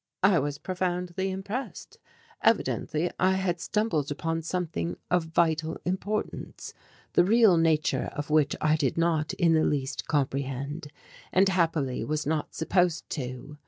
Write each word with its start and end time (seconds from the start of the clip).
I 0.23 0.39
was 0.39 0.57
profoundly 0.57 1.29
impressed. 1.29 1.99
Evidently 2.41 3.11
I 3.19 3.33
had 3.33 3.61
stumbled 3.61 4.09
upon 4.09 4.41
something 4.41 4.97
of 5.11 5.25
vital 5.25 5.77
importance, 5.85 6.73
the 7.13 7.23
real 7.23 7.55
nature 7.55 8.09
of 8.15 8.31
which 8.31 8.55
I 8.59 8.77
did 8.77 8.97
not 8.97 9.33
in 9.33 9.53
the 9.53 9.63
least 9.63 10.07
comprehend, 10.07 10.87
and 11.31 11.47
happily 11.49 12.03
was 12.03 12.25
not 12.25 12.55
supposed 12.55 13.11
to. 13.11 13.59